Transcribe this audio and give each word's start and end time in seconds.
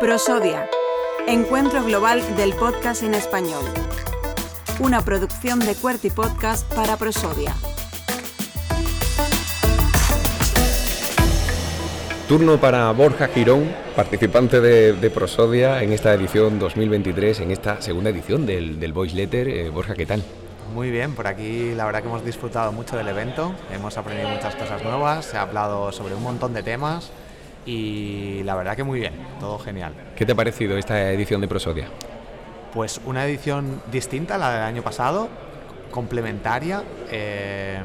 Prosodia, 0.00 0.68
Encuentro 1.26 1.82
Global 1.82 2.22
del 2.36 2.52
Podcast 2.52 3.02
en 3.02 3.14
Español. 3.14 3.64
Una 4.78 5.02
producción 5.04 5.58
de 5.60 5.74
QWERTY 5.74 6.10
Podcast 6.10 6.70
para 6.74 6.96
Prosodia. 6.96 7.54
Turno 12.28 12.60
para 12.60 12.90
Borja 12.92 13.28
Girón, 13.28 13.70
participante 13.96 14.60
de, 14.60 15.10
Prosodia 15.10 15.82
en 15.82 15.92
esta 15.92 16.12
edición 16.14 16.58
2023, 16.58 17.40
en 17.40 17.50
esta 17.50 17.80
segunda 17.80 18.10
edición 18.10 18.46
del, 18.46 18.92
Voice 18.92 19.16
Letter. 19.16 19.48
Eh, 19.48 19.70
Borja, 19.70 19.94
¿qué 19.94 20.06
tal? 20.06 20.22
Muy 20.72 20.90
bien, 20.90 21.14
por 21.14 21.26
aquí 21.26 21.74
la 21.74 21.84
verdad 21.84 22.00
que 22.00 22.08
hemos 22.08 22.24
disfrutado 22.24 22.72
mucho 22.72 22.96
del 22.96 23.06
evento, 23.08 23.54
hemos 23.72 23.96
aprendido 23.96 24.28
muchas 24.28 24.56
cosas 24.56 24.82
nuevas, 24.82 25.24
se 25.26 25.36
ha 25.36 25.42
hablado 25.42 25.92
sobre 25.92 26.14
un 26.14 26.22
montón 26.22 26.52
de 26.52 26.62
temas 26.62 27.10
y 27.66 28.42
la 28.44 28.54
verdad 28.54 28.74
que 28.76 28.82
muy 28.82 29.00
bien, 29.00 29.14
todo 29.40 29.58
genial. 29.58 29.92
¿Qué 30.16 30.26
te 30.26 30.32
ha 30.32 30.34
parecido 30.34 30.76
esta 30.76 31.12
edición 31.12 31.40
de 31.40 31.48
Prosodia? 31.48 31.88
Pues 32.72 33.00
una 33.04 33.24
edición 33.26 33.82
distinta 33.92 34.34
a 34.34 34.38
la 34.38 34.52
del 34.52 34.62
año 34.62 34.82
pasado, 34.82 35.28
complementaria 35.90 36.82
eh, 37.10 37.78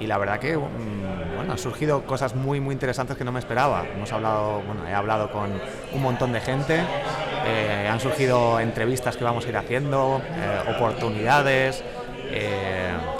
y 0.00 0.06
la 0.06 0.18
verdad 0.18 0.40
que 0.40 0.56
mm, 0.56 1.36
bueno, 1.36 1.52
han 1.52 1.58
surgido 1.58 2.02
cosas 2.04 2.34
muy 2.34 2.60
muy 2.60 2.72
interesantes 2.72 3.16
que 3.16 3.24
no 3.24 3.30
me 3.30 3.38
esperaba. 3.38 3.86
Hemos 3.94 4.12
hablado, 4.12 4.62
bueno, 4.62 4.86
he 4.88 4.94
hablado 4.94 5.30
con 5.30 5.50
un 5.92 6.02
montón 6.02 6.32
de 6.32 6.40
gente, 6.40 6.80
eh, 7.46 7.88
han 7.88 8.00
surgido 8.00 8.58
entrevistas 8.58 9.16
que 9.16 9.22
vamos 9.22 9.46
a 9.46 9.48
ir 9.48 9.56
haciendo, 9.56 10.20
eh, 10.24 10.74
oportunidades. 10.76 11.84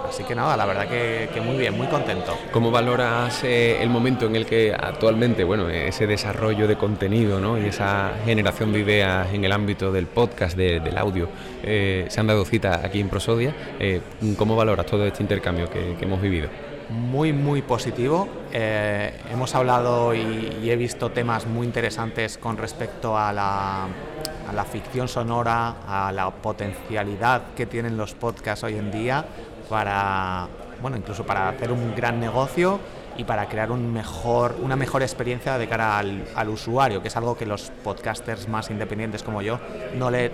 Así 0.09 0.25
que 0.25 0.35
nada, 0.35 0.57
la 0.57 0.65
verdad 0.65 0.89
que, 0.89 1.41
muy 1.43 1.57
bien, 1.57 1.77
muy 1.77 1.89
contento. 1.89 2.39
¿Cómo 2.51 2.71
valoras 2.71 3.43
eh, 3.45 3.83
el 3.83 3.91
momento 3.91 4.27
en 4.27 4.37
el 4.37 4.47
que 4.47 4.73
actualmente, 4.73 5.45
bueno, 5.45 5.69
ese 5.69 6.07
desarrollo 6.07 6.67
de 6.67 6.77
contenido 6.77 7.41
¿no? 7.41 7.59
y 7.59 7.67
esa 7.67 8.13
generación 8.25 8.73
de 8.73 8.81
ideas 8.81 9.33
en 9.35 9.45
el 9.45 9.53
ámbito 9.53 9.93
del 9.93 10.07
podcast, 10.07 10.57
del 10.57 10.97
audio, 10.97 11.29
eh, 11.63 12.07
se 12.09 12.21
han 12.21 12.29
dado 12.29 12.45
cita 12.45 12.81
aquí 12.83 13.01
en 13.01 13.09
Prosodia? 13.09 13.55
Eh, 13.79 14.01
¿Cómo 14.39 14.57
valoras 14.57 14.87
todo 14.87 15.05
este 15.05 15.23
intercambio 15.23 15.69
que, 15.69 15.97
hemos 16.01 16.23
vivido? 16.23 16.49
Muy, 16.89 17.33
muy 17.33 17.63
positivo. 17.63 18.29
hemos 18.53 19.55
hablado 19.55 20.15
y, 20.15 20.71
he 20.71 20.77
visto 20.77 21.11
temas 21.11 21.47
muy 21.47 21.67
interesantes 21.67 22.39
con 22.39 22.57
respecto 22.57 23.19
a 23.19 23.33
la, 23.33 23.87
a 24.49 24.53
la 24.53 24.65
ficción 24.65 25.09
sonora, 25.09 25.77
a 25.87 26.13
la 26.13 26.31
potencialidad 26.31 27.55
que 27.57 27.67
tienen 27.67 27.97
los 27.97 28.15
podcasts 28.15 28.65
hoy 28.65 28.77
en 28.77 28.91
día 28.91 29.25
para, 29.69 30.49
bueno, 30.81 30.97
incluso 30.97 31.25
para 31.25 31.49
hacer 31.49 31.73
un 31.73 31.95
gran 31.95 32.21
negocio 32.21 32.79
y 33.19 33.25
para 33.25 33.49
crear 33.49 33.71
un 33.71 33.93
mejor, 33.93 34.57
una 34.63 34.77
mejor 34.77 35.03
experiencia 35.03 35.59
de 35.59 35.69
cara 35.69 35.99
al, 35.99 36.49
usuario, 36.49 37.01
que 37.01 37.09
es 37.09 37.17
algo 37.17 37.37
que 37.37 37.47
los 37.47 37.71
podcasters 37.83 38.49
más 38.49 38.71
independientes 38.71 39.23
como 39.23 39.43
yo 39.43 39.59
no 39.97 40.11
le, 40.11 40.31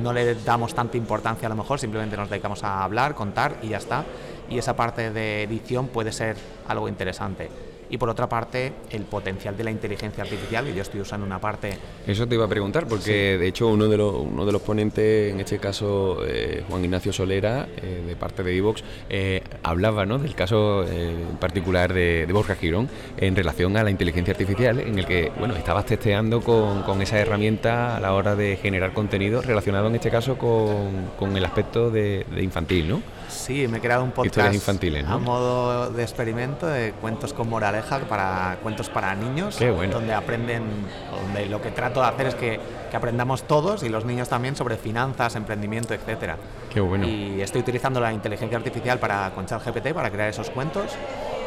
no 0.00 0.12
le 0.12 0.36
damos 0.36 0.74
tanta 0.74 0.96
importancia 0.96 1.46
a 1.46 1.48
lo 1.48 1.56
mejor, 1.56 1.78
simplemente 1.78 2.16
nos 2.16 2.30
dedicamos 2.30 2.62
a 2.62 2.84
hablar, 2.84 3.14
contar 3.14 3.56
y 3.62 3.68
ya 3.68 3.78
está. 3.78 4.04
Y 4.48 4.58
esa 4.58 4.76
parte 4.76 5.10
de 5.10 5.44
edición 5.44 5.88
puede 5.88 6.12
ser 6.12 6.36
algo 6.68 6.88
interesante 6.88 7.71
y 7.92 7.98
por 7.98 8.08
otra 8.08 8.26
parte 8.26 8.72
el 8.90 9.02
potencial 9.04 9.54
de 9.54 9.64
la 9.64 9.70
inteligencia 9.70 10.24
artificial, 10.24 10.66
y 10.66 10.74
yo 10.74 10.80
estoy 10.80 11.02
usando 11.02 11.26
una 11.26 11.38
parte... 11.38 11.76
Eso 12.06 12.26
te 12.26 12.34
iba 12.34 12.46
a 12.46 12.48
preguntar, 12.48 12.86
porque 12.86 13.36
de 13.36 13.46
hecho 13.46 13.68
uno 13.68 13.86
de, 13.86 13.98
los, 13.98 14.14
uno 14.14 14.46
de 14.46 14.52
los 14.52 14.62
ponentes, 14.62 15.30
en 15.30 15.40
este 15.40 15.58
caso 15.58 16.24
eh, 16.26 16.64
Juan 16.70 16.82
Ignacio 16.82 17.12
Solera, 17.12 17.68
eh, 17.82 18.02
de 18.06 18.16
parte 18.16 18.42
de 18.42 18.56
Evox, 18.56 18.82
eh, 19.10 19.42
hablaba 19.62 20.06
¿no? 20.06 20.18
del 20.18 20.34
caso 20.34 20.88
en 20.88 21.36
particular 21.38 21.92
de, 21.92 22.26
Borja 22.32 22.54
Girón 22.54 22.88
en 23.18 23.36
relación 23.36 23.76
a 23.76 23.84
la 23.84 23.90
inteligencia 23.90 24.32
artificial, 24.32 24.80
en 24.80 24.98
el 24.98 25.04
que 25.04 25.30
bueno, 25.38 25.54
estabas 25.54 25.84
testeando 25.84 26.40
con, 26.40 26.84
con 26.84 27.02
esa 27.02 27.18
herramienta 27.18 27.98
a 27.98 28.00
la 28.00 28.14
hora 28.14 28.34
de 28.36 28.56
generar 28.56 28.94
contenido 28.94 29.42
relacionado 29.42 29.88
en 29.88 29.96
este 29.96 30.10
caso 30.10 30.38
con, 30.38 31.10
con 31.18 31.36
el 31.36 31.44
aspecto 31.44 31.90
de, 31.90 32.24
de 32.34 32.42
infantil, 32.42 32.88
¿no? 32.88 33.02
Sí, 33.28 33.66
me 33.68 33.78
he 33.78 33.80
creado 33.80 34.04
un 34.04 34.12
podcast 34.12 34.54
infantiles, 34.54 35.06
a 35.06 35.18
modo 35.18 35.90
de 35.90 36.02
experimento 36.02 36.66
de 36.66 36.92
cuentos 36.92 37.32
con 37.32 37.48
moraleja 37.48 37.98
para 38.00 38.58
cuentos 38.62 38.88
para 38.88 39.14
niños, 39.14 39.58
donde 39.58 40.14
aprenden, 40.14 40.64
donde 41.10 41.46
lo 41.46 41.60
que 41.60 41.70
trato 41.70 42.00
de 42.00 42.06
hacer 42.06 42.26
es 42.26 42.34
que, 42.34 42.60
que, 42.90 42.96
aprendamos 42.96 43.44
todos 43.44 43.82
y 43.82 43.88
los 43.88 44.04
niños 44.04 44.28
también 44.28 44.56
sobre 44.56 44.76
finanzas, 44.76 45.34
emprendimiento, 45.36 45.94
etcétera. 45.94 46.36
Qué 46.72 46.80
bueno. 46.80 47.06
Y 47.06 47.40
estoy 47.40 47.60
utilizando 47.62 48.00
la 48.00 48.12
inteligencia 48.12 48.58
artificial 48.58 48.98
para 48.98 49.30
con 49.34 49.46
ChatGPT 49.46 49.92
para 49.92 50.10
crear 50.10 50.28
esos 50.28 50.50
cuentos 50.50 50.92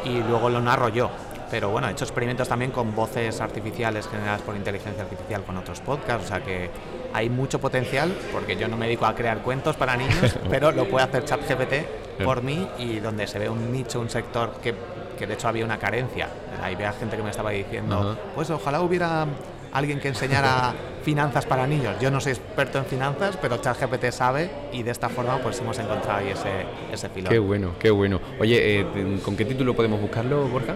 y 0.04 0.22
luego 0.22 0.48
lo 0.48 0.60
narro 0.60 0.88
yo 0.88 1.10
pero 1.50 1.70
bueno, 1.70 1.88
he 1.88 1.92
hecho 1.92 2.04
experimentos 2.04 2.48
también 2.48 2.70
con 2.70 2.94
voces 2.94 3.40
artificiales 3.40 4.08
generadas 4.08 4.42
por 4.42 4.56
inteligencia 4.56 5.02
artificial 5.02 5.42
con 5.44 5.56
otros 5.56 5.80
podcasts, 5.80 6.24
o 6.24 6.28
sea 6.28 6.40
que 6.42 6.70
hay 7.12 7.30
mucho 7.30 7.60
potencial, 7.60 8.12
porque 8.32 8.56
yo 8.56 8.68
no 8.68 8.76
me 8.76 8.86
dedico 8.86 9.06
a 9.06 9.14
crear 9.14 9.38
cuentos 9.38 9.76
para 9.76 9.96
niños, 9.96 10.36
pero 10.50 10.72
lo 10.72 10.88
puede 10.88 11.04
hacer 11.04 11.24
ChatGPT 11.24 12.22
por 12.24 12.42
mí 12.42 12.68
y 12.78 12.98
donde 13.00 13.26
se 13.26 13.38
ve 13.38 13.48
un 13.48 13.72
nicho, 13.72 14.00
un 14.00 14.10
sector 14.10 14.54
que, 14.62 14.74
que 15.18 15.26
de 15.26 15.34
hecho 15.34 15.48
había 15.48 15.64
una 15.64 15.78
carencia. 15.78 16.28
Ahí 16.62 16.74
había 16.74 16.92
gente 16.92 17.16
que 17.16 17.22
me 17.22 17.30
estaba 17.30 17.50
diciendo, 17.50 18.18
pues 18.34 18.50
ojalá 18.50 18.80
hubiera 18.80 19.26
alguien 19.72 20.00
que 20.00 20.08
enseñara 20.08 20.74
finanzas 21.02 21.46
para 21.46 21.66
niños. 21.66 21.94
Yo 22.00 22.10
no 22.10 22.20
soy 22.20 22.32
experto 22.32 22.78
en 22.78 22.86
finanzas, 22.86 23.38
pero 23.40 23.58
ChatGPT 23.58 24.10
sabe 24.10 24.50
y 24.72 24.82
de 24.82 24.90
esta 24.90 25.08
forma 25.08 25.38
pues 25.38 25.60
hemos 25.60 25.78
encontrado 25.78 26.18
ahí 26.18 26.28
ese, 26.30 26.66
ese 26.92 27.08
filón. 27.08 27.30
Qué 27.30 27.38
bueno, 27.38 27.72
qué 27.78 27.90
bueno. 27.90 28.20
Oye, 28.40 28.80
eh, 28.80 29.20
¿con 29.22 29.36
qué 29.36 29.44
título 29.44 29.74
podemos 29.74 30.00
buscarlo, 30.00 30.48
Borja? 30.48 30.74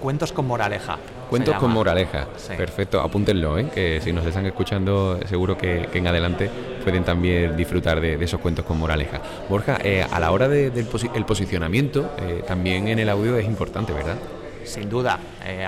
Cuentos 0.00 0.32
con 0.32 0.46
moraleja. 0.46 0.98
Cuentos 1.30 1.54
con 1.56 1.72
moraleja. 1.72 2.26
Perfecto, 2.56 3.00
apúntenlo, 3.00 3.58
¿eh? 3.58 3.68
que 3.72 4.00
si 4.00 4.12
nos 4.12 4.24
están 4.26 4.46
escuchando 4.46 5.18
seguro 5.26 5.56
que, 5.56 5.88
en 5.92 6.06
adelante 6.06 6.50
pueden 6.82 7.04
también 7.04 7.56
disfrutar 7.56 8.00
de, 8.00 8.22
esos 8.22 8.40
cuentos 8.40 8.64
con 8.64 8.78
moraleja. 8.78 9.20
Borja, 9.48 9.78
eh, 9.82 10.06
a 10.08 10.20
la 10.20 10.30
hora 10.30 10.48
del 10.48 10.86
el 11.14 11.24
posicionamiento, 11.24 12.10
eh, 12.18 12.44
también 12.46 12.88
en 12.88 12.98
el 12.98 13.08
audio 13.08 13.36
es 13.36 13.46
importante, 13.46 13.92
¿verdad? 13.92 14.16
Sin 14.64 14.88
duda, 14.88 15.18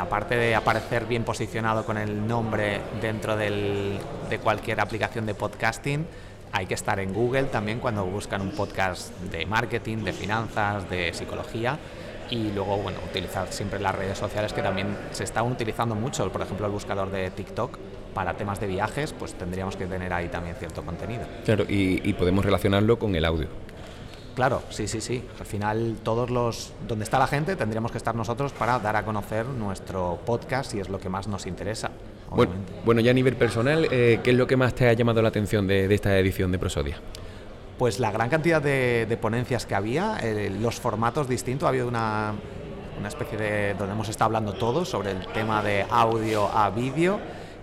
aparte 0.01 0.37
de 0.37 0.55
aparecer 0.55 1.05
bien 1.05 1.23
posicionado 1.23 1.85
con 1.85 1.99
el 1.99 2.27
nombre 2.27 2.81
dentro 3.01 3.37
de 3.37 4.01
cualquier 4.43 4.81
aplicación 4.81 5.27
de 5.27 5.35
podcasting, 5.35 6.07
hay 6.53 6.65
que 6.65 6.75
estar 6.75 6.99
en 7.01 7.13
Google 7.13 7.45
también 7.45 7.81
cuando 7.81 8.05
buscan 8.05 8.41
un 8.41 8.53
podcast 8.53 9.11
de 9.31 9.45
marketing, 9.45 9.99
de 9.99 10.13
finanzas, 10.15 10.89
de 10.89 11.13
psicología 11.13 11.79
y 12.31 12.51
luego, 12.53 12.77
bueno, 12.79 12.99
utilizar 13.09 13.53
siempre 13.53 13.81
las 13.81 13.95
redes 13.95 14.19
sociales 14.19 14.53
que 14.53 14.63
también 14.63 14.89
se 15.13 15.25
están 15.25 15.51
utilizando 15.51 15.95
mucho, 15.95 16.31
por 16.31 16.43
ejemplo, 16.43 16.67
el 16.67 16.73
buscador 16.73 17.11
de 17.11 17.31
TikTok 17.31 17.79
para 18.15 18.35
temas 18.35 18.61
de 18.61 18.67
viajes, 18.67 19.13
pues 19.13 19.35
tendríamos 19.35 19.77
que 19.77 19.87
tener 19.87 20.13
ahí 20.13 20.29
también 20.29 20.57
cierto 20.57 20.83
contenido. 20.83 21.25
Claro, 21.45 21.65
y, 21.69 22.13
podemos 22.15 22.45
relacionarlo 22.45 22.99
con 22.99 23.15
el 23.15 23.25
audio. 23.25 23.49
Claro, 24.35 24.63
sí, 24.71 24.89
sí, 24.89 25.01
sí. 25.01 25.23
Al 25.39 25.47
final, 25.47 25.97
todos 26.03 26.31
los. 26.31 26.73
donde 26.89 27.05
está 27.05 27.19
la 27.19 27.27
gente, 27.27 27.57
tendríamos 27.57 27.91
que 27.91 27.99
estar 27.99 28.15
nosotros 28.15 28.53
para 28.53 28.79
dar 28.79 28.97
a 28.97 29.05
conocer 29.05 29.47
nuestro 29.47 30.19
podcast 30.25 30.75
y 30.75 30.81
es 30.81 30.89
lo 30.89 30.99
que 30.99 31.09
más 31.09 31.29
nos 31.29 31.47
interesa. 31.47 31.91
Bueno, 32.31 32.53
bueno, 32.85 33.01
ya 33.01 33.13
a 33.13 33.15
nivel 33.15 33.37
personal, 33.37 33.87
eh, 33.91 34.21
¿qué 34.23 34.31
es 34.31 34.37
lo 34.37 34.47
que 34.47 34.57
más 34.57 34.75
te 34.75 34.89
ha 34.89 34.93
llamado 34.93 35.23
la 35.23 35.29
atención 35.29 35.67
de, 35.67 35.87
de 35.87 35.95
esta 35.95 36.19
edición 36.19 36.51
de 36.53 36.59
Prosodia? 36.59 36.99
Pues 37.79 38.01
la 38.01 38.11
gran 38.11 38.29
cantidad 38.29 38.63
de, 38.63 39.19
ponencias 39.21 39.67
que 39.67 39.75
había, 39.75 40.19
eh, 40.23 40.51
los 40.51 40.81
formatos 40.81 41.29
distintos, 41.29 41.67
ha 41.67 41.71
habido 41.71 41.89
una, 41.89 42.35
especie 43.07 43.39
de 43.39 43.75
donde 43.75 43.93
hemos 43.93 44.09
estado 44.09 44.27
hablando 44.27 44.55
todos 44.55 44.89
sobre 44.89 45.13
el 45.13 45.27
tema 45.29 45.63
de 45.63 45.87
audio 45.89 46.49
a 46.49 46.71
vídeo 46.71 47.21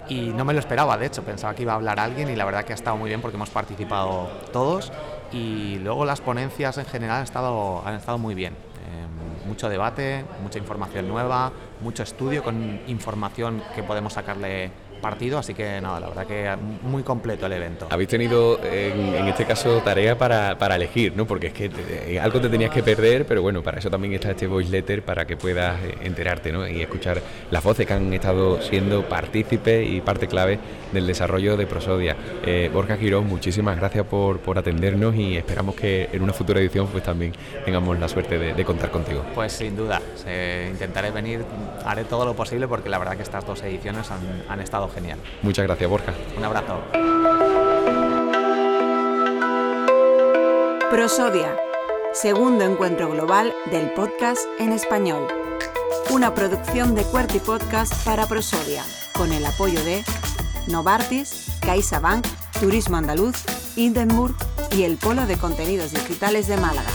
y 0.08 0.30
no 0.30 0.46
me 0.46 0.54
lo 0.54 0.60
esperaba, 0.60 0.98
de 0.98 1.08
hecho, 1.08 1.24
pensaba 1.24 1.54
que 1.54 1.64
iba 1.64 1.74
a 1.74 1.76
hablar 1.76 2.00
alguien 2.00 2.30
y 2.30 2.36
la 2.36 2.46
verdad 2.46 2.64
que 2.64 2.74
ha 2.74 2.76
estado 2.76 2.96
muy 2.98 3.10
bien 3.10 3.22
porque 3.22 3.36
hemos 3.36 3.50
participado 3.50 4.28
todos 4.52 4.92
y 5.32 5.80
luego 5.80 6.06
las 6.06 6.22
ponencias 6.22 6.78
en 6.78 6.86
general 6.86 7.18
han 7.18 7.24
estado, 7.24 7.86
han 7.86 7.96
estado 7.96 8.18
muy 8.18 8.36
bien. 8.36 8.54
Eh, 8.54 9.48
mucho 9.48 9.68
debate, 9.68 10.24
mucha 10.42 10.60
información 10.60 11.08
nueva, 11.08 11.52
mucho 11.82 12.04
estudio 12.04 12.44
con 12.44 12.82
información 12.88 13.62
que 13.76 13.84
podemos 13.84 14.14
sacarle 14.14 14.72
partido, 15.04 15.38
así 15.38 15.54
que 15.54 15.82
nada, 15.82 16.00
la 16.00 16.08
verdad 16.08 16.26
que 16.26 16.50
muy 16.82 17.04
completo 17.04 17.46
el 17.46 17.52
evento. 17.52 17.88
Habéis 17.92 18.10
tenido 18.10 18.58
en, 18.64 19.28
este 19.28 19.46
caso 19.46 19.82
tarea 19.84 20.18
para, 20.18 20.58
para, 20.58 20.78
elegir, 20.78 21.14
¿no? 21.16 21.28
Porque 21.28 21.48
es 21.48 21.54
que 21.54 21.70
eh, 22.08 22.20
algo 22.20 22.40
te 22.40 22.48
tenías 22.48 22.72
que 22.72 22.82
perder, 22.82 23.26
pero 23.26 23.42
bueno, 23.42 23.62
para 23.62 23.80
eso 23.80 23.90
también 23.90 24.14
está 24.14 24.32
este 24.32 24.48
voice 24.48 24.72
letter 24.72 25.04
para 25.04 25.26
que 25.26 25.36
puedas 25.36 25.78
eh, 25.84 25.98
enterarte, 26.04 26.54
¿no? 26.54 26.66
Y 26.66 26.82
escuchar 26.82 27.22
las 27.52 27.62
voces 27.62 27.86
que 27.86 27.94
han 27.94 28.14
estado 28.14 28.62
siendo 28.62 29.04
partícipes 29.10 29.86
y 29.88 30.00
parte 30.00 30.28
clave 30.28 30.58
del 30.94 31.06
desarrollo 31.06 31.58
de 31.58 31.68
Prosodia. 31.68 32.16
Eh, 32.46 32.72
Borja 32.74 32.96
Girón, 32.96 33.28
muchísimas 33.28 33.76
gracias 33.78 34.06
por, 34.06 34.40
por, 34.40 34.58
atendernos 34.58 35.16
y 35.16 35.36
esperamos 35.36 35.76
que 35.76 36.08
en 36.14 36.24
una 36.24 36.32
futura 36.32 36.62
edición 36.62 36.88
pues 36.88 37.04
también 37.04 37.34
tengamos 37.66 38.00
la 38.00 38.08
suerte 38.08 38.38
de, 38.38 38.64
contar 38.64 38.90
contigo. 38.90 39.22
Pues 39.36 39.52
sin 39.52 39.76
duda, 39.76 40.02
intentaré 40.72 41.12
venir, 41.12 41.44
haré 41.84 42.06
todo 42.06 42.24
lo 42.24 42.34
posible 42.34 42.70
porque 42.70 42.88
la 42.88 42.98
verdad 42.98 43.18
que 43.18 43.24
estas 43.24 43.46
dos 43.46 43.62
ediciones 43.64 44.10
han, 44.10 44.22
han 44.48 44.62
estado 44.62 44.88
genial. 44.94 45.20
Muchas 45.42 45.66
gracias, 45.66 45.90
Borja. 45.90 46.14
Un 46.38 46.44
abrazo. 46.46 46.80
Prosodia, 50.90 51.58
segundo 52.14 52.64
encuentro 52.64 53.10
global 53.10 53.54
del 53.72 53.92
podcast 53.94 54.42
en 54.60 54.72
español. 54.72 55.28
una 56.10 56.36
producción 56.36 56.94
de 56.94 57.04
Cuerti 57.04 57.40
Podcast 57.40 57.94
para 58.06 58.28
Prosodia, 58.28 58.84
con 59.14 59.32
el 59.32 59.44
apoyo 59.46 59.84
de 59.84 60.04
Novartis, 60.68 61.48
CaixaBank, 61.62 62.28
Turismo 62.60 62.98
Andaluz, 62.98 63.44
Hindenburg 63.76 64.36
y 64.72 64.84
el 64.84 64.98
Polo 64.98 65.26
de 65.26 65.38
Contenidos 65.38 65.92
Digitales 65.92 66.48
de 66.48 66.58
Málaga. 66.58 66.92